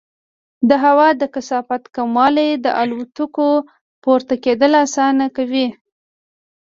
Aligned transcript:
د 0.69 0.71
هوا 0.83 1.09
د 1.21 1.23
کثافت 1.33 1.83
کموالی 1.95 2.49
د 2.65 2.67
الوتکو 2.81 3.49
پورته 4.03 4.35
کېدل 4.43 4.71
اسانه 4.85 5.25
کوي. 5.37 5.67